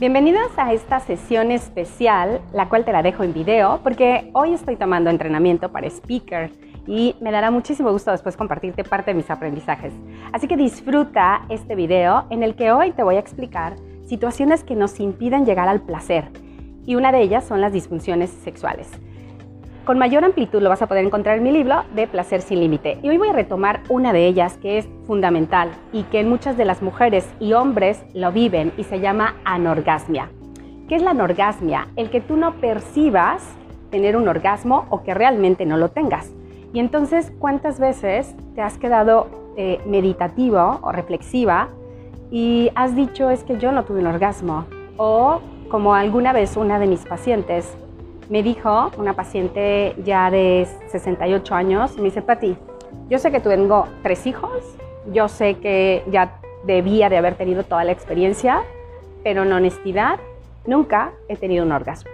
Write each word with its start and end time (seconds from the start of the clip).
Bienvenidos 0.00 0.50
a 0.56 0.72
esta 0.72 0.98
sesión 0.98 1.50
especial, 1.50 2.40
la 2.54 2.70
cual 2.70 2.86
te 2.86 2.92
la 2.92 3.02
dejo 3.02 3.22
en 3.22 3.34
video, 3.34 3.80
porque 3.82 4.30
hoy 4.32 4.54
estoy 4.54 4.76
tomando 4.76 5.10
entrenamiento 5.10 5.70
para 5.72 5.88
speaker 5.88 6.50
y 6.86 7.16
me 7.20 7.30
dará 7.30 7.50
muchísimo 7.50 7.92
gusto 7.92 8.10
después 8.10 8.34
compartirte 8.34 8.82
parte 8.82 9.10
de 9.10 9.16
mis 9.16 9.30
aprendizajes. 9.30 9.92
Así 10.32 10.48
que 10.48 10.56
disfruta 10.56 11.42
este 11.50 11.74
video 11.74 12.24
en 12.30 12.42
el 12.42 12.54
que 12.54 12.72
hoy 12.72 12.92
te 12.92 13.02
voy 13.02 13.16
a 13.16 13.18
explicar 13.18 13.76
situaciones 14.06 14.64
que 14.64 14.74
nos 14.74 14.98
impiden 15.00 15.44
llegar 15.44 15.68
al 15.68 15.82
placer 15.82 16.30
y 16.86 16.94
una 16.94 17.12
de 17.12 17.20
ellas 17.20 17.44
son 17.44 17.60
las 17.60 17.74
disfunciones 17.74 18.30
sexuales. 18.30 18.90
Con 19.90 19.98
mayor 19.98 20.24
amplitud 20.24 20.62
lo 20.62 20.68
vas 20.68 20.82
a 20.82 20.86
poder 20.86 21.04
encontrar 21.04 21.38
en 21.38 21.42
mi 21.42 21.50
libro 21.50 21.82
de 21.96 22.06
Placer 22.06 22.42
sin 22.42 22.60
Límite. 22.60 23.00
Y 23.02 23.08
hoy 23.08 23.18
voy 23.18 23.30
a 23.30 23.32
retomar 23.32 23.80
una 23.88 24.12
de 24.12 24.24
ellas 24.24 24.56
que 24.56 24.78
es 24.78 24.88
fundamental 25.04 25.72
y 25.92 26.04
que 26.04 26.22
muchas 26.22 26.56
de 26.56 26.64
las 26.64 26.80
mujeres 26.80 27.28
y 27.40 27.54
hombres 27.54 28.04
lo 28.14 28.30
viven 28.30 28.72
y 28.76 28.84
se 28.84 29.00
llama 29.00 29.34
anorgasmia. 29.44 30.30
¿Qué 30.88 30.94
es 30.94 31.02
la 31.02 31.10
anorgasmia? 31.10 31.88
El 31.96 32.08
que 32.08 32.20
tú 32.20 32.36
no 32.36 32.60
percibas 32.60 33.42
tener 33.90 34.16
un 34.16 34.28
orgasmo 34.28 34.86
o 34.90 35.02
que 35.02 35.12
realmente 35.12 35.66
no 35.66 35.76
lo 35.76 35.88
tengas. 35.88 36.30
Y 36.72 36.78
entonces, 36.78 37.32
¿cuántas 37.40 37.80
veces 37.80 38.36
te 38.54 38.62
has 38.62 38.78
quedado 38.78 39.26
eh, 39.56 39.80
meditativo 39.86 40.78
o 40.82 40.92
reflexiva 40.92 41.68
y 42.30 42.70
has 42.76 42.94
dicho 42.94 43.28
es 43.28 43.42
que 43.42 43.58
yo 43.58 43.72
no 43.72 43.84
tuve 43.84 43.98
un 43.98 44.06
orgasmo? 44.06 44.66
O 44.98 45.40
como 45.68 45.96
alguna 45.96 46.32
vez 46.32 46.56
una 46.56 46.78
de 46.78 46.86
mis 46.86 47.00
pacientes 47.00 47.76
me 48.30 48.44
dijo 48.44 48.92
una 48.96 49.14
paciente 49.14 49.94
ya 50.04 50.30
de 50.30 50.66
68 50.86 51.54
años, 51.54 51.96
me 51.96 52.04
dice, 52.04 52.22
Pati, 52.22 52.56
yo 53.08 53.18
sé 53.18 53.32
que 53.32 53.40
tú 53.40 53.48
tengo 53.48 53.86
tres 54.02 54.24
hijos, 54.26 54.52
yo 55.12 55.28
sé 55.28 55.58
que 55.58 56.04
ya 56.10 56.40
debía 56.64 57.08
de 57.08 57.16
haber 57.18 57.34
tenido 57.34 57.64
toda 57.64 57.82
la 57.82 57.90
experiencia, 57.90 58.62
pero 59.24 59.42
en 59.42 59.52
honestidad 59.52 60.20
nunca 60.64 61.12
he 61.28 61.36
tenido 61.36 61.64
un 61.64 61.72
orgasmo. 61.72 62.10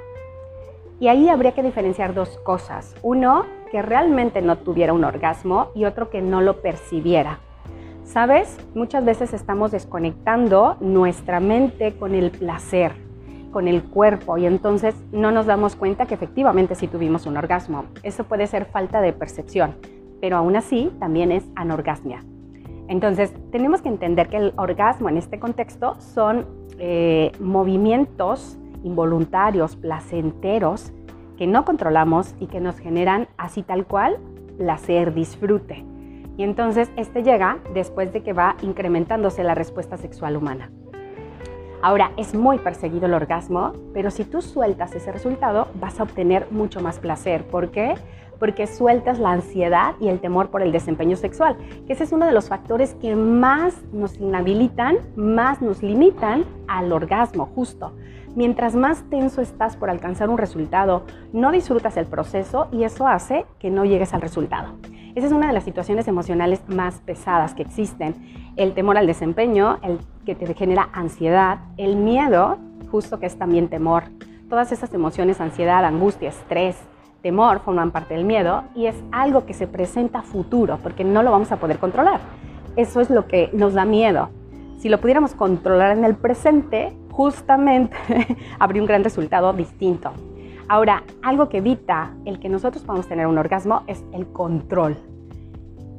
Y 0.98 1.08
ahí 1.08 1.28
habría 1.28 1.52
que 1.52 1.62
diferenciar 1.62 2.14
dos 2.14 2.38
cosas. 2.38 2.94
Uno, 3.02 3.44
que 3.70 3.82
realmente 3.82 4.40
no 4.40 4.56
tuviera 4.56 4.94
un 4.94 5.04
orgasmo 5.04 5.70
y 5.74 5.84
otro 5.84 6.08
que 6.08 6.22
no 6.22 6.40
lo 6.40 6.62
percibiera. 6.62 7.40
¿Sabes? 8.04 8.56
Muchas 8.74 9.04
veces 9.04 9.34
estamos 9.34 9.72
desconectando 9.72 10.78
nuestra 10.80 11.40
mente 11.40 11.94
con 11.98 12.14
el 12.14 12.30
placer 12.30 13.05
con 13.56 13.68
el 13.68 13.84
cuerpo 13.84 14.36
y 14.36 14.44
entonces 14.44 14.94
no 15.12 15.30
nos 15.30 15.46
damos 15.46 15.76
cuenta 15.76 16.04
que 16.04 16.12
efectivamente 16.12 16.74
sí 16.74 16.88
tuvimos 16.88 17.24
un 17.24 17.38
orgasmo. 17.38 17.86
Eso 18.02 18.24
puede 18.24 18.46
ser 18.46 18.66
falta 18.66 19.00
de 19.00 19.14
percepción, 19.14 19.76
pero 20.20 20.36
aún 20.36 20.56
así 20.56 20.92
también 21.00 21.32
es 21.32 21.42
anorgasmia. 21.54 22.22
Entonces 22.86 23.32
tenemos 23.52 23.80
que 23.80 23.88
entender 23.88 24.28
que 24.28 24.36
el 24.36 24.52
orgasmo 24.58 25.08
en 25.08 25.16
este 25.16 25.38
contexto 25.38 25.98
son 26.00 26.44
eh, 26.78 27.32
movimientos 27.40 28.58
involuntarios, 28.84 29.74
placenteros, 29.74 30.92
que 31.38 31.46
no 31.46 31.64
controlamos 31.64 32.34
y 32.38 32.48
que 32.48 32.60
nos 32.60 32.78
generan 32.78 33.26
así 33.38 33.62
tal 33.62 33.86
cual 33.86 34.18
placer, 34.58 35.14
disfrute. 35.14 35.82
Y 36.36 36.42
entonces 36.42 36.90
este 36.96 37.22
llega 37.22 37.56
después 37.72 38.12
de 38.12 38.22
que 38.22 38.34
va 38.34 38.56
incrementándose 38.60 39.42
la 39.44 39.54
respuesta 39.54 39.96
sexual 39.96 40.36
humana. 40.36 40.70
Ahora, 41.86 42.10
es 42.16 42.34
muy 42.34 42.58
perseguido 42.58 43.06
el 43.06 43.14
orgasmo, 43.14 43.72
pero 43.94 44.10
si 44.10 44.24
tú 44.24 44.42
sueltas 44.42 44.92
ese 44.96 45.12
resultado, 45.12 45.68
vas 45.80 46.00
a 46.00 46.02
obtener 46.02 46.48
mucho 46.50 46.80
más 46.80 46.98
placer. 46.98 47.44
¿Por 47.44 47.70
qué? 47.70 47.94
Porque 48.40 48.66
sueltas 48.66 49.20
la 49.20 49.30
ansiedad 49.30 49.94
y 50.00 50.08
el 50.08 50.18
temor 50.18 50.50
por 50.50 50.62
el 50.62 50.72
desempeño 50.72 51.14
sexual, 51.14 51.56
que 51.86 51.92
ese 51.92 52.02
es 52.02 52.10
uno 52.10 52.26
de 52.26 52.32
los 52.32 52.48
factores 52.48 52.94
que 52.94 53.14
más 53.14 53.84
nos 53.92 54.18
inhabilitan, 54.18 54.98
más 55.14 55.62
nos 55.62 55.80
limitan 55.80 56.44
al 56.66 56.92
orgasmo, 56.92 57.46
justo. 57.54 57.92
Mientras 58.34 58.74
más 58.74 59.04
tenso 59.08 59.40
estás 59.40 59.76
por 59.76 59.88
alcanzar 59.88 60.28
un 60.28 60.38
resultado, 60.38 61.04
no 61.32 61.52
disfrutas 61.52 61.96
el 61.96 62.06
proceso 62.06 62.66
y 62.72 62.82
eso 62.82 63.06
hace 63.06 63.46
que 63.60 63.70
no 63.70 63.84
llegues 63.84 64.12
al 64.12 64.22
resultado. 64.22 64.72
Esa 65.16 65.28
es 65.28 65.32
una 65.32 65.46
de 65.46 65.54
las 65.54 65.64
situaciones 65.64 66.06
emocionales 66.08 66.60
más 66.68 67.00
pesadas 67.00 67.54
que 67.54 67.62
existen. 67.62 68.14
El 68.56 68.74
temor 68.74 68.98
al 68.98 69.06
desempeño, 69.06 69.78
el 69.82 69.98
que 70.26 70.34
te 70.34 70.52
genera 70.52 70.90
ansiedad, 70.92 71.60
el 71.78 71.96
miedo, 71.96 72.58
justo 72.90 73.18
que 73.18 73.24
es 73.24 73.38
también 73.38 73.68
temor. 73.68 74.02
Todas 74.50 74.72
esas 74.72 74.92
emociones, 74.92 75.40
ansiedad, 75.40 75.86
angustia, 75.86 76.28
estrés, 76.28 76.76
temor, 77.22 77.60
forman 77.60 77.92
parte 77.92 78.12
del 78.12 78.26
miedo 78.26 78.64
y 78.74 78.88
es 78.88 78.96
algo 79.10 79.46
que 79.46 79.54
se 79.54 79.66
presenta 79.66 80.20
futuro 80.20 80.78
porque 80.82 81.02
no 81.02 81.22
lo 81.22 81.30
vamos 81.30 81.50
a 81.50 81.56
poder 81.56 81.78
controlar. 81.78 82.20
Eso 82.76 83.00
es 83.00 83.08
lo 83.08 83.26
que 83.26 83.48
nos 83.54 83.72
da 83.72 83.86
miedo. 83.86 84.28
Si 84.76 84.90
lo 84.90 85.00
pudiéramos 85.00 85.34
controlar 85.34 85.96
en 85.96 86.04
el 86.04 86.14
presente, 86.14 86.94
justamente 87.10 87.96
habría 88.58 88.82
un 88.82 88.86
gran 88.86 89.02
resultado 89.02 89.54
distinto. 89.54 90.12
Ahora, 90.68 91.04
algo 91.22 91.48
que 91.48 91.58
evita 91.58 92.12
el 92.24 92.40
que 92.40 92.48
nosotros 92.48 92.82
podamos 92.82 93.06
tener 93.06 93.28
un 93.28 93.38
orgasmo 93.38 93.82
es 93.86 94.02
el 94.12 94.26
control. 94.26 94.96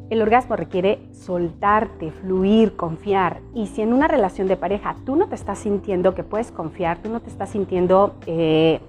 El 0.09 0.21
orgasmo 0.21 0.57
requiere 0.57 0.99
soltarte, 1.13 2.11
fluir, 2.11 2.75
confiar. 2.75 3.39
Y 3.53 3.67
si 3.67 3.81
en 3.81 3.93
una 3.93 4.09
relación 4.09 4.47
de 4.47 4.57
pareja 4.57 4.95
tú 5.05 5.15
no 5.15 5.27
te 5.27 5.35
estás 5.35 5.59
sintiendo 5.59 6.15
que 6.15 6.23
puedes 6.23 6.51
confiar, 6.51 6.97
tú 6.97 7.09
no 7.09 7.21
te 7.21 7.29
estás 7.29 7.49
sintiendo, 7.49 8.15
eh, 8.25 8.81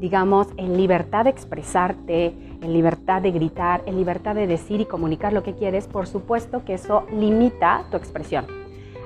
digamos, 0.00 0.48
en 0.58 0.76
libertad 0.76 1.24
de 1.24 1.30
expresarte, 1.30 2.34
en 2.60 2.72
libertad 2.72 3.22
de 3.22 3.32
gritar, 3.32 3.82
en 3.86 3.96
libertad 3.96 4.34
de 4.34 4.46
decir 4.46 4.82
y 4.82 4.84
comunicar 4.84 5.32
lo 5.32 5.42
que 5.42 5.54
quieres, 5.54 5.86
por 5.86 6.06
supuesto 6.06 6.62
que 6.64 6.74
eso 6.74 7.06
limita 7.10 7.84
tu 7.90 7.96
expresión. 7.96 8.61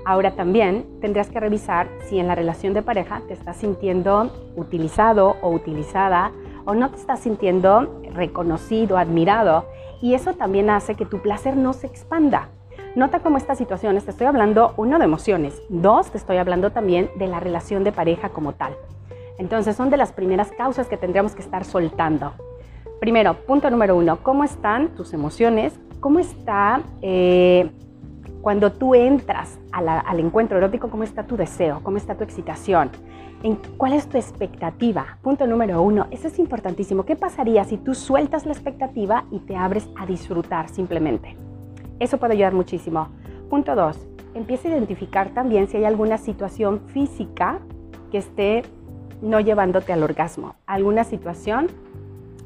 Ahora 0.06 0.36
también 0.36 0.86
tendrías 1.00 1.30
que 1.30 1.40
revisar 1.40 1.88
si 2.04 2.20
en 2.20 2.28
la 2.28 2.36
relación 2.36 2.74
de 2.74 2.82
pareja 2.82 3.22
te 3.26 3.34
estás 3.34 3.56
sintiendo 3.56 4.30
utilizado 4.54 5.36
o 5.42 5.50
utilizada 5.50 6.30
o 6.64 6.76
no 6.76 6.92
te 6.92 6.96
estás 6.96 7.18
sintiendo 7.18 8.00
reconocido, 8.12 8.98
admirado. 8.98 9.64
Y 10.00 10.14
eso 10.14 10.34
también 10.34 10.70
hace 10.70 10.94
que 10.94 11.06
tu 11.06 11.20
placer 11.22 11.56
no 11.56 11.72
se 11.72 11.88
expanda. 11.88 12.50
Nota 12.94 13.18
cómo 13.18 13.36
estas 13.36 13.58
situaciones, 13.58 14.04
te 14.04 14.12
estoy 14.12 14.28
hablando, 14.28 14.74
uno, 14.76 15.00
de 15.00 15.04
emociones, 15.04 15.60
dos, 15.68 16.12
te 16.12 16.18
estoy 16.18 16.36
hablando 16.36 16.70
también 16.70 17.10
de 17.16 17.26
la 17.26 17.40
relación 17.40 17.82
de 17.82 17.90
pareja 17.90 18.28
como 18.28 18.52
tal. 18.52 18.76
Entonces 19.38 19.74
son 19.74 19.90
de 19.90 19.96
las 19.96 20.12
primeras 20.12 20.52
causas 20.52 20.86
que 20.86 20.96
tendríamos 20.96 21.34
que 21.34 21.42
estar 21.42 21.64
soltando. 21.64 22.32
Primero, 23.00 23.34
punto 23.44 23.68
número 23.70 23.96
uno, 23.96 24.18
¿cómo 24.22 24.44
están 24.44 24.90
tus 24.90 25.12
emociones? 25.12 25.80
¿Cómo 25.98 26.20
está 26.20 26.82
eh, 27.02 27.72
cuando 28.46 28.70
tú 28.70 28.94
entras 28.94 29.58
al 29.72 30.20
encuentro 30.20 30.56
erótico, 30.56 30.88
¿cómo 30.88 31.02
está 31.02 31.24
tu 31.24 31.36
deseo? 31.36 31.80
¿Cómo 31.82 31.96
está 31.96 32.14
tu 32.14 32.22
excitación? 32.22 32.90
¿En 33.42 33.56
¿Cuál 33.76 33.94
es 33.94 34.08
tu 34.08 34.18
expectativa? 34.18 35.18
Punto 35.20 35.48
número 35.48 35.82
uno, 35.82 36.06
eso 36.12 36.28
es 36.28 36.38
importantísimo. 36.38 37.04
¿Qué 37.04 37.16
pasaría 37.16 37.64
si 37.64 37.76
tú 37.76 37.92
sueltas 37.92 38.46
la 38.46 38.52
expectativa 38.52 39.24
y 39.32 39.40
te 39.40 39.56
abres 39.56 39.88
a 39.98 40.06
disfrutar 40.06 40.68
simplemente? 40.68 41.36
Eso 41.98 42.18
puede 42.18 42.34
ayudar 42.34 42.54
muchísimo. 42.54 43.08
Punto 43.50 43.74
dos, 43.74 43.98
empieza 44.32 44.68
a 44.68 44.70
identificar 44.70 45.30
también 45.30 45.66
si 45.66 45.78
hay 45.78 45.84
alguna 45.84 46.16
situación 46.16 46.82
física 46.86 47.58
que 48.12 48.18
esté 48.18 48.62
no 49.22 49.40
llevándote 49.40 49.92
al 49.92 50.04
orgasmo. 50.04 50.54
Alguna 50.66 51.02
situación 51.02 51.66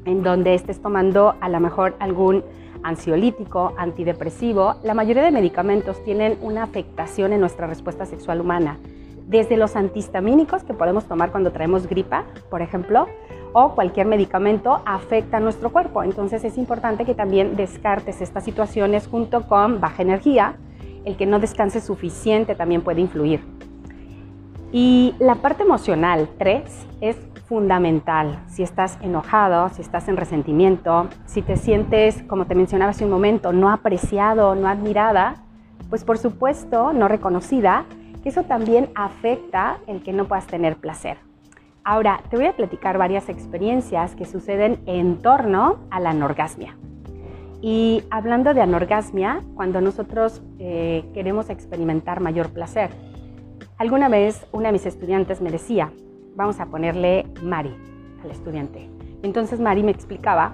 en 0.05 0.23
donde 0.23 0.55
estés 0.55 0.81
tomando 0.81 1.35
a 1.41 1.47
lo 1.47 1.59
mejor 1.59 1.95
algún 1.99 2.43
ansiolítico, 2.83 3.73
antidepresivo, 3.77 4.75
la 4.83 4.93
mayoría 4.93 5.23
de 5.23 5.31
medicamentos 5.31 6.03
tienen 6.03 6.37
una 6.41 6.63
afectación 6.63 7.33
en 7.33 7.41
nuestra 7.41 7.67
respuesta 7.67 8.05
sexual 8.05 8.41
humana. 8.41 8.77
Desde 9.27 9.57
los 9.57 9.75
antihistamínicos 9.75 10.63
que 10.63 10.73
podemos 10.73 11.05
tomar 11.05 11.31
cuando 11.31 11.51
traemos 11.51 11.87
gripa, 11.87 12.25
por 12.49 12.61
ejemplo, 12.61 13.07
o 13.53 13.75
cualquier 13.75 14.07
medicamento 14.07 14.81
afecta 14.85 15.37
a 15.37 15.39
nuestro 15.39 15.71
cuerpo. 15.71 16.03
Entonces 16.03 16.43
es 16.43 16.57
importante 16.57 17.05
que 17.05 17.15
también 17.15 17.55
descartes 17.55 18.21
estas 18.21 18.43
situaciones 18.43 19.07
junto 19.07 19.47
con 19.47 19.79
baja 19.79 20.01
energía. 20.01 20.55
El 21.05 21.17
que 21.17 21.25
no 21.25 21.39
descanse 21.39 21.81
suficiente 21.81 22.55
también 22.55 22.81
puede 22.81 23.01
influir. 23.01 23.41
Y 24.71 25.15
la 25.19 25.35
parte 25.35 25.63
emocional, 25.63 26.29
tres, 26.37 26.85
es 27.01 27.17
fundamental. 27.51 28.39
Si 28.47 28.63
estás 28.63 28.97
enojado, 29.01 29.67
si 29.71 29.81
estás 29.81 30.07
en 30.07 30.15
resentimiento, 30.15 31.09
si 31.25 31.41
te 31.41 31.57
sientes, 31.57 32.23
como 32.23 32.45
te 32.45 32.55
mencionaba 32.55 32.91
hace 32.91 33.03
un 33.03 33.11
momento, 33.11 33.51
no 33.51 33.69
apreciado, 33.69 34.55
no 34.55 34.69
admirada, 34.69 35.35
pues 35.89 36.05
por 36.05 36.17
supuesto 36.17 36.93
no 36.93 37.09
reconocida, 37.09 37.83
que 38.23 38.29
eso 38.29 38.43
también 38.43 38.87
afecta 38.95 39.79
el 39.87 40.01
que 40.01 40.13
no 40.13 40.29
puedas 40.29 40.47
tener 40.47 40.77
placer. 40.77 41.17
Ahora, 41.83 42.21
te 42.29 42.37
voy 42.37 42.45
a 42.45 42.55
platicar 42.55 42.97
varias 42.97 43.27
experiencias 43.27 44.15
que 44.15 44.23
suceden 44.23 44.81
en 44.85 45.21
torno 45.21 45.79
a 45.89 45.99
la 45.99 46.11
anorgasmia. 46.11 46.77
Y 47.61 48.05
hablando 48.11 48.53
de 48.53 48.61
anorgasmia, 48.61 49.41
cuando 49.55 49.81
nosotros 49.81 50.41
eh, 50.57 51.03
queremos 51.13 51.49
experimentar 51.49 52.21
mayor 52.21 52.51
placer, 52.51 52.91
alguna 53.77 54.07
vez 54.07 54.47
una 54.53 54.69
de 54.69 54.71
mis 54.71 54.85
estudiantes 54.85 55.41
me 55.41 55.51
decía, 55.51 55.91
vamos 56.35 56.59
a 56.59 56.65
ponerle 56.67 57.25
Mari 57.43 57.75
al 58.23 58.31
estudiante. 58.31 58.89
Entonces 59.23 59.59
Mari 59.59 59.83
me 59.83 59.91
explicaba 59.91 60.53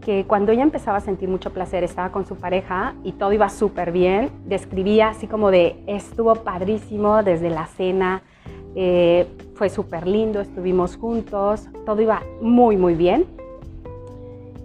que 0.00 0.24
cuando 0.26 0.52
ella 0.52 0.62
empezaba 0.62 0.98
a 0.98 1.00
sentir 1.00 1.28
mucho 1.28 1.52
placer, 1.52 1.84
estaba 1.84 2.10
con 2.10 2.26
su 2.26 2.36
pareja 2.36 2.94
y 3.04 3.12
todo 3.12 3.32
iba 3.32 3.48
súper 3.48 3.92
bien, 3.92 4.30
describía 4.44 5.08
así 5.08 5.28
como 5.28 5.50
de 5.50 5.82
estuvo 5.86 6.34
padrísimo 6.34 7.22
desde 7.22 7.50
la 7.50 7.66
cena, 7.66 8.22
eh, 8.74 9.26
fue 9.54 9.68
súper 9.68 10.06
lindo, 10.06 10.40
estuvimos 10.40 10.96
juntos, 10.96 11.68
todo 11.86 12.00
iba 12.02 12.22
muy, 12.40 12.76
muy 12.76 12.94
bien. 12.94 13.26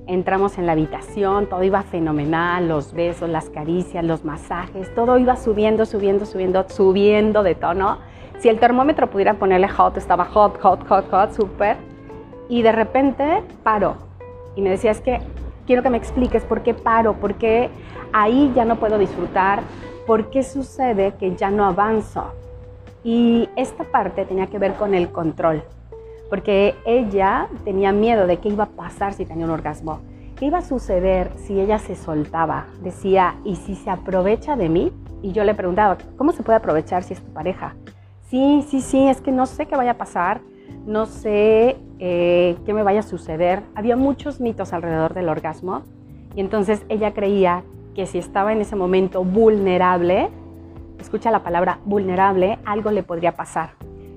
Entramos 0.07 0.57
en 0.57 0.65
la 0.65 0.71
habitación, 0.71 1.47
todo 1.47 1.63
iba 1.63 1.83
fenomenal, 1.83 2.67
los 2.67 2.93
besos, 2.93 3.29
las 3.29 3.49
caricias, 3.49 4.03
los 4.05 4.23
masajes, 4.23 4.93
todo 4.95 5.17
iba 5.19 5.35
subiendo, 5.35 5.85
subiendo, 5.85 6.25
subiendo, 6.25 6.65
subiendo 6.69 7.43
de 7.43 7.55
tono. 7.55 7.99
Si 8.39 8.49
el 8.49 8.59
termómetro 8.59 9.09
pudiera 9.09 9.33
ponerle 9.33 9.67
hot, 9.67 9.97
estaba 9.97 10.25
hot, 10.25 10.61
hot, 10.61 10.87
hot, 10.87 11.09
hot, 11.09 11.33
súper. 11.33 11.77
Y 12.49 12.61
de 12.61 12.71
repente 12.71 13.43
paró. 13.63 13.95
Y 14.55 14.61
me 14.61 14.69
decía, 14.69 14.91
es 14.91 15.01
que 15.01 15.19
quiero 15.65 15.83
que 15.83 15.89
me 15.89 15.97
expliques 15.97 16.43
por 16.43 16.61
qué 16.61 16.73
paro, 16.73 17.13
por 17.13 17.35
qué 17.35 17.69
ahí 18.13 18.51
ya 18.55 18.65
no 18.65 18.77
puedo 18.77 18.97
disfrutar, 18.97 19.61
por 20.05 20.29
qué 20.29 20.43
sucede 20.43 21.13
que 21.19 21.35
ya 21.35 21.49
no 21.51 21.65
avanzo. 21.65 22.31
Y 23.03 23.49
esta 23.55 23.83
parte 23.83 24.25
tenía 24.25 24.47
que 24.47 24.59
ver 24.59 24.73
con 24.73 24.93
el 24.93 25.11
control, 25.11 25.63
porque 26.29 26.75
ella 26.85 27.47
tenía 27.63 27.91
miedo 27.91 28.27
de 28.27 28.37
qué 28.37 28.49
iba 28.49 28.65
a 28.65 28.69
pasar 28.69 29.13
si 29.13 29.25
tenía 29.25 29.45
un 29.45 29.51
orgasmo, 29.51 30.01
qué 30.35 30.45
iba 30.45 30.59
a 30.59 30.63
suceder 30.63 31.31
si 31.37 31.59
ella 31.59 31.79
se 31.79 31.95
soltaba. 31.95 32.67
Decía, 32.81 33.35
¿y 33.43 33.55
si 33.55 33.75
se 33.75 33.89
aprovecha 33.89 34.55
de 34.55 34.69
mí? 34.69 34.91
Y 35.21 35.31
yo 35.31 35.43
le 35.43 35.53
preguntaba, 35.53 35.97
¿cómo 36.17 36.31
se 36.31 36.43
puede 36.43 36.57
aprovechar 36.57 37.03
si 37.03 37.13
es 37.13 37.21
tu 37.21 37.31
pareja? 37.33 37.75
Sí, 38.29 38.65
sí, 38.67 38.81
sí, 38.81 39.07
es 39.07 39.21
que 39.21 39.31
no 39.31 39.45
sé 39.45 39.67
qué 39.67 39.77
vaya 39.77 39.91
a 39.91 39.97
pasar, 39.97 40.41
no 40.85 41.05
sé 41.05 41.77
eh, 41.99 42.57
qué 42.65 42.73
me 42.73 42.83
vaya 42.83 42.99
a 42.99 43.03
suceder. 43.03 43.63
Había 43.73 43.95
muchos 43.95 44.41
mitos 44.41 44.73
alrededor 44.73 45.13
del 45.13 45.29
orgasmo 45.29 45.83
y 46.35 46.41
entonces 46.41 46.85
ella 46.89 47.13
creía 47.13 47.63
que 47.95 48.05
si 48.05 48.17
estaba 48.17 48.51
en 48.51 48.59
ese 48.59 48.75
momento 48.75 49.23
vulnerable, 49.23 50.27
escucha 50.99 51.31
la 51.31 51.41
palabra 51.41 51.79
vulnerable, 51.85 52.59
algo 52.65 52.91
le 52.91 53.01
podría 53.01 53.37
pasar 53.37 53.71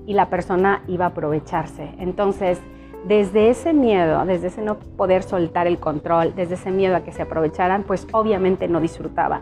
y 0.05 0.13
la 0.13 0.29
persona 0.29 0.83
iba 0.89 1.05
a 1.05 1.09
aprovecharse. 1.09 1.91
Entonces, 1.97 2.59
desde 3.07 3.49
ese 3.49 3.71
miedo, 3.71 4.25
desde 4.25 4.47
ese 4.47 4.61
no 4.61 4.77
poder 4.77 5.23
soltar 5.23 5.67
el 5.67 5.79
control, 5.79 6.33
desde 6.35 6.55
ese 6.55 6.69
miedo 6.71 6.97
a 6.97 7.03
que 7.05 7.13
se 7.13 7.21
aprovecharan, 7.21 7.83
pues 7.83 8.05
obviamente 8.11 8.67
no 8.67 8.81
disfrutaba. 8.81 9.39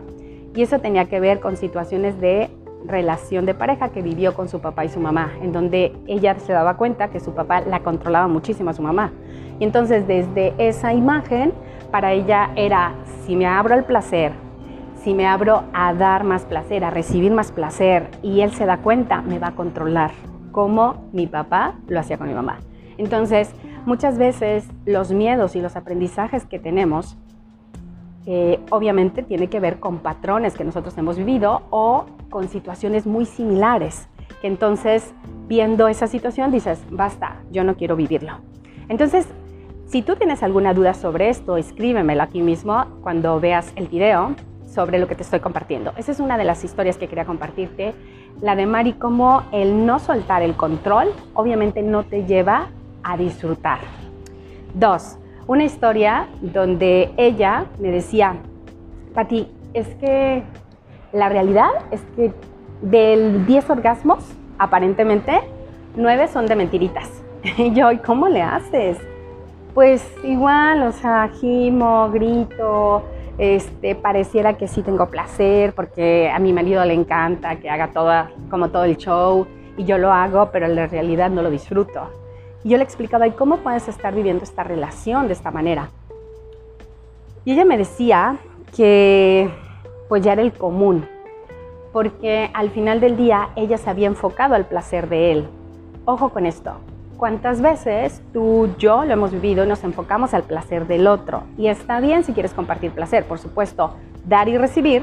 Y 0.54 0.62
eso 0.62 0.78
tenía 0.78 1.06
que 1.06 1.18
ver 1.18 1.40
con 1.40 1.56
situaciones 1.56 2.20
de 2.20 2.50
relación 2.86 3.46
de 3.46 3.54
pareja 3.54 3.90
que 3.90 4.02
vivió 4.02 4.34
con 4.34 4.48
su 4.48 4.60
papá 4.60 4.84
y 4.84 4.88
su 4.88 5.00
mamá, 5.00 5.32
en 5.42 5.52
donde 5.52 5.92
ella 6.06 6.38
se 6.38 6.52
daba 6.52 6.76
cuenta 6.76 7.08
que 7.08 7.20
su 7.20 7.32
papá 7.32 7.60
la 7.60 7.80
controlaba 7.80 8.28
muchísimo 8.28 8.70
a 8.70 8.72
su 8.72 8.82
mamá. 8.82 9.12
Y 9.58 9.64
entonces 9.64 10.06
desde 10.06 10.54
esa 10.58 10.92
imagen, 10.92 11.52
para 11.90 12.12
ella 12.12 12.50
era, 12.56 12.94
si 13.24 13.36
me 13.36 13.46
abro 13.46 13.74
al 13.74 13.84
placer, 13.84 14.32
si 15.02 15.14
me 15.14 15.26
abro 15.26 15.64
a 15.72 15.94
dar 15.94 16.24
más 16.24 16.44
placer, 16.44 16.84
a 16.84 16.90
recibir 16.90 17.32
más 17.32 17.52
placer 17.52 18.10
y 18.22 18.40
él 18.40 18.52
se 18.52 18.66
da 18.66 18.78
cuenta, 18.78 19.22
me 19.22 19.38
va 19.38 19.48
a 19.48 19.54
controlar, 19.54 20.10
como 20.52 21.08
mi 21.12 21.26
papá 21.26 21.74
lo 21.88 22.00
hacía 22.00 22.18
con 22.18 22.28
mi 22.28 22.34
mamá. 22.34 22.58
Entonces, 22.98 23.50
muchas 23.86 24.18
veces 24.18 24.68
los 24.84 25.10
miedos 25.10 25.56
y 25.56 25.62
los 25.62 25.76
aprendizajes 25.76 26.44
que 26.44 26.58
tenemos, 26.58 27.16
eh, 28.26 28.60
obviamente 28.70 29.22
tiene 29.22 29.48
que 29.48 29.58
ver 29.58 29.80
con 29.80 29.98
patrones 29.98 30.54
que 30.54 30.64
nosotros 30.64 30.96
hemos 30.98 31.16
vivido 31.16 31.62
o 31.70 32.04
con 32.30 32.48
situaciones 32.48 33.06
muy 33.06 33.26
similares, 33.26 34.08
que 34.40 34.46
entonces 34.46 35.12
viendo 35.46 35.88
esa 35.88 36.06
situación 36.06 36.50
dices, 36.50 36.80
basta, 36.90 37.42
yo 37.50 37.64
no 37.64 37.76
quiero 37.76 37.96
vivirlo. 37.96 38.38
Entonces, 38.88 39.26
si 39.86 40.02
tú 40.02 40.14
tienes 40.14 40.42
alguna 40.42 40.72
duda 40.72 40.94
sobre 40.94 41.28
esto, 41.28 41.56
escríbemelo 41.56 42.22
aquí 42.22 42.40
mismo 42.40 42.86
cuando 43.02 43.40
veas 43.40 43.72
el 43.74 43.88
video 43.88 44.36
sobre 44.64 45.00
lo 45.00 45.08
que 45.08 45.16
te 45.16 45.24
estoy 45.24 45.40
compartiendo. 45.40 45.92
Esa 45.96 46.12
es 46.12 46.20
una 46.20 46.38
de 46.38 46.44
las 46.44 46.62
historias 46.62 46.96
que 46.96 47.08
quería 47.08 47.24
compartirte. 47.24 47.92
La 48.40 48.54
de 48.54 48.66
Mari, 48.66 48.92
como 48.92 49.42
el 49.50 49.84
no 49.84 49.98
soltar 49.98 50.42
el 50.42 50.54
control, 50.54 51.08
obviamente 51.34 51.82
no 51.82 52.04
te 52.04 52.24
lleva 52.24 52.68
a 53.02 53.16
disfrutar. 53.16 53.80
Dos, 54.74 55.18
una 55.48 55.64
historia 55.64 56.28
donde 56.40 57.12
ella 57.16 57.66
me 57.80 57.90
decía, 57.90 58.36
Pati, 59.14 59.48
es 59.74 59.88
que 59.96 60.44
la 61.12 61.28
realidad 61.28 61.70
es 61.90 62.00
que 62.16 62.32
del 62.82 63.46
10 63.46 63.70
orgasmos, 63.70 64.24
aparentemente, 64.58 65.40
9 65.96 66.28
son 66.28 66.46
de 66.46 66.56
mentiritas. 66.56 67.08
Y 67.56 67.72
yo, 67.72 67.90
¿y 67.90 67.98
cómo 67.98 68.28
le 68.28 68.42
haces? 68.42 68.98
Pues 69.74 70.06
igual, 70.24 70.82
o 70.82 70.92
sea, 70.92 71.30
gimo, 71.40 72.10
grito, 72.10 73.02
este, 73.38 73.94
pareciera 73.94 74.58
que 74.58 74.68
sí 74.68 74.82
tengo 74.82 75.06
placer 75.06 75.72
porque 75.72 76.30
a 76.30 76.38
mi 76.38 76.52
marido 76.52 76.84
le 76.84 76.92
encanta 76.92 77.56
que 77.56 77.70
haga 77.70 77.88
todo, 77.88 78.12
como 78.50 78.68
todo 78.68 78.84
el 78.84 78.98
show 78.98 79.46
y 79.76 79.84
yo 79.84 79.96
lo 79.96 80.12
hago, 80.12 80.50
pero 80.52 80.66
en 80.66 80.76
la 80.76 80.86
realidad 80.86 81.30
no 81.30 81.40
lo 81.40 81.50
disfruto. 81.50 82.10
Y 82.62 82.68
yo 82.68 82.76
le 82.76 82.84
explicaba, 82.84 83.26
¿y 83.26 83.30
cómo 83.30 83.58
puedes 83.58 83.88
estar 83.88 84.14
viviendo 84.14 84.44
esta 84.44 84.62
relación 84.62 85.28
de 85.28 85.32
esta 85.32 85.50
manera? 85.50 85.88
Y 87.46 87.52
ella 87.52 87.64
me 87.64 87.78
decía 87.78 88.36
que 88.76 89.48
pues 90.10 90.22
ya 90.22 90.34
era 90.34 90.42
el 90.42 90.52
común, 90.52 91.08
porque 91.90 92.50
al 92.52 92.68
final 92.68 93.00
del 93.00 93.16
día 93.16 93.48
ella 93.56 93.78
se 93.78 93.88
había 93.88 94.08
enfocado 94.08 94.54
al 94.54 94.66
placer 94.66 95.08
de 95.08 95.32
él. 95.32 95.48
Ojo 96.04 96.28
con 96.28 96.44
esto, 96.44 96.74
¿Cuántas 97.20 97.60
veces 97.60 98.22
tú, 98.32 98.70
yo 98.78 99.04
lo 99.04 99.12
hemos 99.12 99.30
vivido 99.30 99.62
y 99.62 99.68
nos 99.68 99.84
enfocamos 99.84 100.32
al 100.32 100.44
placer 100.44 100.86
del 100.86 101.06
otro? 101.06 101.42
Y 101.58 101.66
está 101.66 102.00
bien 102.00 102.24
si 102.24 102.32
quieres 102.32 102.54
compartir 102.54 102.92
placer, 102.92 103.26
por 103.26 103.38
supuesto. 103.38 103.94
Dar 104.26 104.48
y 104.48 104.56
recibir 104.56 105.02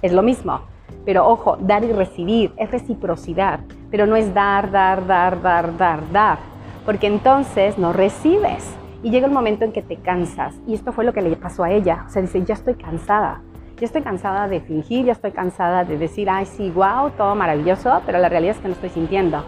es 0.00 0.14
lo 0.14 0.22
mismo. 0.22 0.62
Pero 1.04 1.28
ojo, 1.28 1.58
dar 1.60 1.84
y 1.84 1.92
recibir 1.92 2.54
es 2.56 2.70
reciprocidad, 2.70 3.60
pero 3.90 4.06
no 4.06 4.16
es 4.16 4.32
dar, 4.32 4.70
dar, 4.70 5.06
dar, 5.06 5.42
dar, 5.42 5.76
dar, 5.76 6.10
dar. 6.12 6.38
Porque 6.86 7.08
entonces 7.08 7.76
no 7.76 7.92
recibes. 7.92 8.66
Y 9.02 9.10
llega 9.10 9.26
el 9.26 9.32
momento 9.32 9.66
en 9.66 9.72
que 9.72 9.82
te 9.82 9.96
cansas. 9.96 10.54
Y 10.66 10.72
esto 10.72 10.92
fue 10.92 11.04
lo 11.04 11.12
que 11.12 11.20
le 11.20 11.36
pasó 11.36 11.62
a 11.62 11.70
ella. 11.70 12.06
O 12.06 12.10
sea, 12.10 12.22
dice, 12.22 12.42
ya 12.42 12.54
estoy 12.54 12.76
cansada. 12.76 13.42
Ya 13.80 13.86
estoy 13.86 14.02
cansada 14.02 14.46
de 14.46 14.60
fingir, 14.60 15.06
ya 15.06 15.12
estoy 15.12 15.30
cansada 15.30 15.84
de 15.84 15.96
decir, 15.96 16.28
ay, 16.28 16.44
sí, 16.44 16.70
wow, 16.70 17.12
todo 17.16 17.34
maravilloso, 17.34 18.02
pero 18.04 18.18
la 18.18 18.28
realidad 18.28 18.56
es 18.56 18.60
que 18.60 18.68
no 18.68 18.74
estoy 18.74 18.90
sintiendo. 18.90 19.42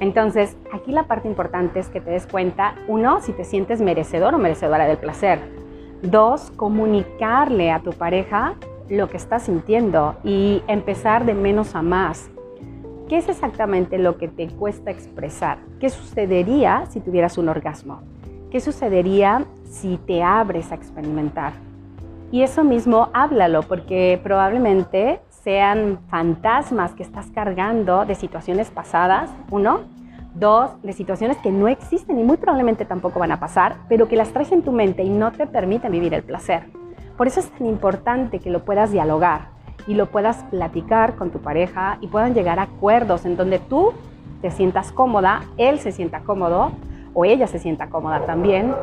Entonces, 0.00 0.54
aquí 0.70 0.92
la 0.92 1.04
parte 1.04 1.28
importante 1.28 1.80
es 1.80 1.88
que 1.88 2.02
te 2.02 2.10
des 2.10 2.26
cuenta, 2.26 2.74
uno, 2.88 3.22
si 3.22 3.32
te 3.32 3.42
sientes 3.42 3.80
merecedor 3.80 4.34
o 4.34 4.38
merecedora 4.38 4.84
del 4.84 4.98
placer. 4.98 5.38
Dos, 6.02 6.50
comunicarle 6.50 7.70
a 7.70 7.80
tu 7.80 7.92
pareja 7.94 8.56
lo 8.90 9.08
que 9.08 9.16
estás 9.16 9.44
sintiendo 9.44 10.16
y 10.22 10.62
empezar 10.66 11.24
de 11.24 11.32
menos 11.32 11.74
a 11.74 11.80
más. 11.80 12.28
¿Qué 13.08 13.16
es 13.16 13.30
exactamente 13.30 13.96
lo 13.96 14.18
que 14.18 14.28
te 14.28 14.48
cuesta 14.48 14.90
expresar? 14.90 15.56
¿Qué 15.80 15.88
sucedería 15.88 16.84
si 16.90 17.00
tuvieras 17.00 17.38
un 17.38 17.48
orgasmo? 17.48 18.02
¿Qué 18.50 18.60
sucedería 18.60 19.46
si 19.64 19.96
te 19.96 20.22
abres 20.22 20.70
a 20.70 20.74
experimentar? 20.74 21.73
Y 22.34 22.42
eso 22.42 22.64
mismo 22.64 23.10
háblalo, 23.12 23.62
porque 23.62 24.18
probablemente 24.20 25.20
sean 25.28 26.00
fantasmas 26.08 26.92
que 26.92 27.04
estás 27.04 27.26
cargando 27.32 28.04
de 28.06 28.16
situaciones 28.16 28.72
pasadas, 28.72 29.30
uno. 29.52 29.82
Dos, 30.34 30.72
de 30.82 30.92
situaciones 30.92 31.36
que 31.36 31.52
no 31.52 31.68
existen 31.68 32.18
y 32.18 32.24
muy 32.24 32.36
probablemente 32.36 32.84
tampoco 32.86 33.20
van 33.20 33.30
a 33.30 33.38
pasar, 33.38 33.76
pero 33.88 34.08
que 34.08 34.16
las 34.16 34.32
traes 34.32 34.50
en 34.50 34.62
tu 34.62 34.72
mente 34.72 35.04
y 35.04 35.10
no 35.10 35.30
te 35.30 35.46
permiten 35.46 35.92
vivir 35.92 36.12
el 36.12 36.24
placer. 36.24 36.64
Por 37.16 37.28
eso 37.28 37.38
es 37.38 37.48
tan 37.50 37.68
importante 37.68 38.40
que 38.40 38.50
lo 38.50 38.64
puedas 38.64 38.90
dialogar 38.90 39.50
y 39.86 39.94
lo 39.94 40.06
puedas 40.06 40.42
platicar 40.50 41.14
con 41.14 41.30
tu 41.30 41.38
pareja 41.38 41.98
y 42.00 42.08
puedan 42.08 42.34
llegar 42.34 42.58
a 42.58 42.62
acuerdos 42.62 43.26
en 43.26 43.36
donde 43.36 43.60
tú 43.60 43.92
te 44.42 44.50
sientas 44.50 44.90
cómoda, 44.90 45.44
él 45.56 45.78
se 45.78 45.92
sienta 45.92 46.24
cómodo 46.24 46.72
o 47.14 47.24
ella 47.24 47.46
se 47.46 47.60
sienta 47.60 47.90
cómoda 47.90 48.26
también 48.26 48.74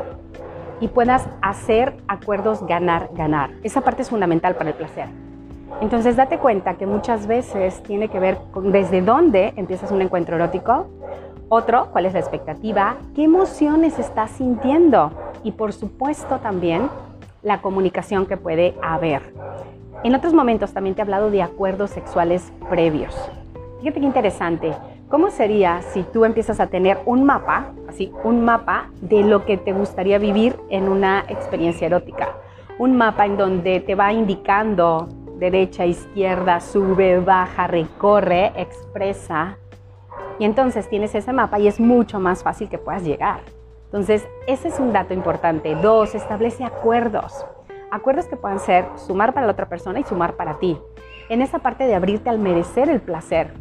y 0.82 0.88
puedas 0.88 1.28
hacer 1.42 1.94
acuerdos 2.08 2.66
ganar, 2.66 3.10
ganar. 3.14 3.50
Esa 3.62 3.82
parte 3.82 4.02
es 4.02 4.10
fundamental 4.10 4.56
para 4.56 4.70
el 4.70 4.74
placer. 4.74 5.06
Entonces 5.80 6.16
date 6.16 6.38
cuenta 6.38 6.74
que 6.74 6.86
muchas 6.86 7.28
veces 7.28 7.80
tiene 7.84 8.08
que 8.08 8.18
ver 8.18 8.36
con 8.50 8.72
desde 8.72 9.00
dónde 9.00 9.52
empiezas 9.56 9.92
un 9.92 10.02
encuentro 10.02 10.34
erótico, 10.34 10.88
otro, 11.48 11.86
cuál 11.92 12.06
es 12.06 12.14
la 12.14 12.18
expectativa, 12.18 12.96
qué 13.14 13.22
emociones 13.22 14.00
estás 14.00 14.32
sintiendo 14.32 15.12
y 15.44 15.52
por 15.52 15.72
supuesto 15.72 16.40
también 16.40 16.90
la 17.44 17.62
comunicación 17.62 18.26
que 18.26 18.36
puede 18.36 18.74
haber. 18.82 19.22
En 20.02 20.16
otros 20.16 20.34
momentos 20.34 20.72
también 20.72 20.96
te 20.96 21.00
he 21.00 21.04
hablado 21.04 21.30
de 21.30 21.42
acuerdos 21.42 21.90
sexuales 21.90 22.52
previos. 22.68 23.14
Fíjate 23.78 24.00
qué 24.00 24.06
interesante. 24.06 24.72
¿Cómo 25.12 25.28
sería 25.28 25.82
si 25.82 26.04
tú 26.04 26.24
empiezas 26.24 26.58
a 26.58 26.68
tener 26.68 27.00
un 27.04 27.24
mapa, 27.24 27.74
así, 27.86 28.10
un 28.24 28.46
mapa 28.46 28.86
de 29.02 29.22
lo 29.22 29.44
que 29.44 29.58
te 29.58 29.74
gustaría 29.74 30.16
vivir 30.16 30.56
en 30.70 30.88
una 30.88 31.26
experiencia 31.28 31.86
erótica? 31.86 32.30
Un 32.78 32.96
mapa 32.96 33.26
en 33.26 33.36
donde 33.36 33.80
te 33.80 33.94
va 33.94 34.10
indicando 34.14 35.10
derecha, 35.36 35.84
izquierda, 35.84 36.60
sube, 36.60 37.20
baja, 37.20 37.66
recorre, 37.66 38.54
expresa. 38.56 39.58
Y 40.38 40.46
entonces 40.46 40.88
tienes 40.88 41.14
ese 41.14 41.34
mapa 41.34 41.58
y 41.58 41.68
es 41.68 41.78
mucho 41.78 42.18
más 42.18 42.42
fácil 42.42 42.70
que 42.70 42.78
puedas 42.78 43.04
llegar. 43.04 43.40
Entonces, 43.84 44.26
ese 44.46 44.68
es 44.68 44.80
un 44.80 44.94
dato 44.94 45.12
importante. 45.12 45.74
Dos, 45.74 46.14
establece 46.14 46.64
acuerdos. 46.64 47.44
Acuerdos 47.90 48.28
que 48.28 48.36
puedan 48.36 48.60
ser 48.60 48.86
sumar 48.96 49.34
para 49.34 49.44
la 49.44 49.52
otra 49.52 49.68
persona 49.68 50.00
y 50.00 50.04
sumar 50.04 50.36
para 50.36 50.58
ti. 50.58 50.78
En 51.28 51.42
esa 51.42 51.58
parte 51.58 51.84
de 51.84 51.94
abrirte 51.94 52.30
al 52.30 52.38
merecer 52.38 52.88
el 52.88 53.02
placer. 53.02 53.52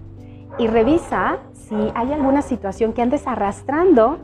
Y 0.57 0.67
revisa 0.67 1.39
si 1.53 1.75
hay 1.95 2.11
alguna 2.11 2.41
situación 2.41 2.93
que 2.93 3.01
andes 3.01 3.25
arrastrando 3.25 4.19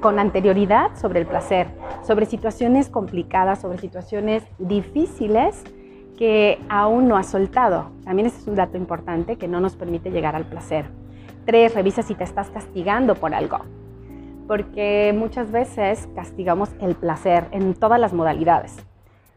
con 0.00 0.18
anterioridad 0.18 0.96
sobre 0.96 1.20
el 1.20 1.26
placer, 1.26 1.68
sobre 2.02 2.26
situaciones 2.26 2.88
complicadas, 2.88 3.60
sobre 3.60 3.78
situaciones 3.78 4.42
difíciles 4.58 5.62
que 6.18 6.58
aún 6.68 7.06
no 7.06 7.16
has 7.16 7.28
soltado. 7.28 7.90
También 8.04 8.26
ese 8.26 8.38
es 8.38 8.46
un 8.48 8.56
dato 8.56 8.76
importante 8.76 9.36
que 9.36 9.46
no 9.46 9.60
nos 9.60 9.76
permite 9.76 10.10
llegar 10.10 10.34
al 10.34 10.44
placer. 10.44 10.86
Tres, 11.46 11.74
revisa 11.74 12.02
si 12.02 12.14
te 12.14 12.24
estás 12.24 12.50
castigando 12.50 13.14
por 13.14 13.34
algo. 13.34 13.60
Porque 14.48 15.14
muchas 15.16 15.52
veces 15.52 16.08
castigamos 16.14 16.70
el 16.80 16.94
placer 16.94 17.46
en 17.52 17.74
todas 17.74 18.00
las 18.00 18.12
modalidades. 18.12 18.76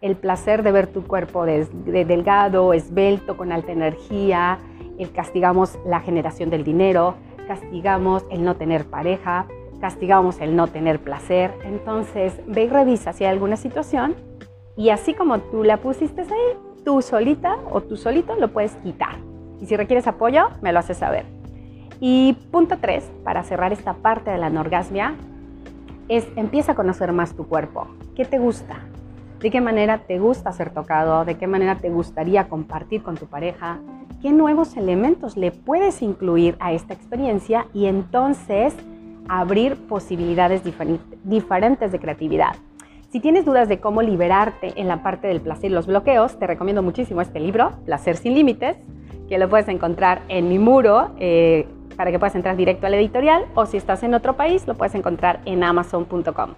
El 0.01 0.15
placer 0.15 0.63
de 0.63 0.71
ver 0.71 0.87
tu 0.87 1.03
cuerpo 1.03 1.45
de, 1.45 1.65
delgado, 2.05 2.73
esbelto, 2.73 3.37
con 3.37 3.51
alta 3.51 3.71
energía. 3.71 4.57
El 5.01 5.11
castigamos 5.11 5.79
la 5.83 5.99
generación 5.99 6.51
del 6.51 6.63
dinero. 6.63 7.15
Castigamos 7.47 8.23
el 8.29 8.43
no 8.43 8.55
tener 8.55 8.85
pareja. 8.85 9.47
Castigamos 9.79 10.39
el 10.39 10.55
no 10.55 10.67
tener 10.67 10.99
placer. 10.99 11.51
Entonces, 11.63 12.39
ve 12.45 12.65
y 12.65 12.69
revisa 12.69 13.11
si 13.11 13.23
hay 13.23 13.31
alguna 13.31 13.57
situación. 13.57 14.13
Y 14.77 14.89
así 14.89 15.15
como 15.15 15.39
tú 15.39 15.63
la 15.63 15.77
pusiste 15.77 16.21
ahí, 16.21 16.57
tú 16.85 17.01
solita 17.01 17.57
o 17.71 17.81
tú 17.81 17.97
solito 17.97 18.35
lo 18.35 18.49
puedes 18.49 18.73
quitar. 18.83 19.15
Y 19.59 19.65
si 19.65 19.75
requieres 19.75 20.05
apoyo, 20.05 20.49
me 20.61 20.71
lo 20.71 20.77
haces 20.77 20.97
saber. 20.97 21.25
Y 21.99 22.33
punto 22.51 22.77
tres, 22.79 23.11
para 23.23 23.41
cerrar 23.41 23.73
esta 23.73 23.95
parte 23.95 24.29
de 24.29 24.37
la 24.37 24.47
anorgasmia, 24.47 25.15
es 26.09 26.27
empieza 26.35 26.73
a 26.73 26.75
conocer 26.75 27.11
más 27.11 27.35
tu 27.35 27.47
cuerpo. 27.47 27.87
¿Qué 28.15 28.23
te 28.23 28.37
gusta? 28.37 28.77
¿De 29.39 29.49
qué 29.49 29.61
manera 29.61 29.97
te 29.97 30.19
gusta 30.19 30.51
ser 30.51 30.69
tocado? 30.69 31.25
¿De 31.25 31.39
qué 31.39 31.47
manera 31.47 31.77
te 31.77 31.89
gustaría 31.89 32.47
compartir 32.47 33.01
con 33.01 33.17
tu 33.17 33.25
pareja? 33.25 33.79
¿Qué 34.21 34.31
nuevos 34.31 34.77
elementos 34.77 35.35
le 35.35 35.51
puedes 35.51 36.03
incluir 36.03 36.55
a 36.59 36.73
esta 36.73 36.93
experiencia? 36.93 37.65
Y 37.73 37.87
entonces 37.87 38.75
abrir 39.27 39.75
posibilidades 39.87 40.61
diferentes 41.23 41.91
de 41.91 41.99
creatividad. 41.99 42.55
Si 43.09 43.19
tienes 43.19 43.45
dudas 43.45 43.67
de 43.67 43.79
cómo 43.79 44.03
liberarte 44.03 44.79
en 44.79 44.87
la 44.87 45.01
parte 45.01 45.27
del 45.27 45.41
placer 45.41 45.71
y 45.71 45.73
los 45.73 45.87
bloqueos, 45.87 46.37
te 46.37 46.45
recomiendo 46.45 46.83
muchísimo 46.83 47.21
este 47.21 47.39
libro, 47.39 47.71
Placer 47.85 48.15
sin 48.15 48.35
Límites, 48.35 48.77
que 49.27 49.39
lo 49.39 49.49
puedes 49.49 49.67
encontrar 49.69 50.21
en 50.27 50.49
mi 50.49 50.59
muro 50.59 51.09
eh, 51.17 51.67
para 51.97 52.11
que 52.11 52.19
puedas 52.19 52.35
entrar 52.35 52.55
directo 52.55 52.85
al 52.85 52.93
editorial 52.93 53.45
o 53.55 53.65
si 53.65 53.77
estás 53.77 54.03
en 54.03 54.13
otro 54.13 54.37
país 54.37 54.67
lo 54.67 54.75
puedes 54.75 54.93
encontrar 54.93 55.41
en 55.45 55.63
amazon.com. 55.63 56.51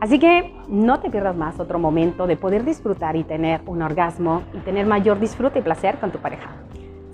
Así 0.00 0.18
que 0.18 0.52
no 0.66 0.98
te 0.98 1.10
pierdas 1.10 1.36
más 1.36 1.60
otro 1.60 1.78
momento 1.78 2.26
de 2.26 2.36
poder 2.36 2.64
disfrutar 2.64 3.14
y 3.14 3.22
tener 3.22 3.60
un 3.66 3.82
orgasmo 3.82 4.42
y 4.52 4.58
tener 4.58 4.84
mayor 4.84 5.20
disfrute 5.20 5.60
y 5.60 5.62
placer 5.62 5.98
con 5.98 6.10
tu 6.10 6.18
pareja. 6.18 6.50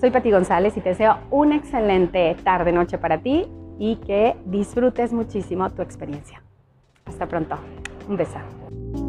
Soy 0.01 0.11
Pati 0.11 0.31
González 0.31 0.77
y 0.77 0.81
te 0.81 0.91
deseo 0.91 1.19
una 1.31 1.57
excelente 1.57 2.37
tarde-noche 2.45 2.99
para 2.99 3.19
ti 3.19 3.47
y 3.79 3.97
que 3.97 4.37
disfrutes 4.45 5.13
muchísimo 5.13 5.71
tu 5.71 5.83
experiencia. 5.83 6.41
Hasta 7.05 7.27
pronto. 7.27 7.57
Un 8.09 8.17
beso. 8.17 9.08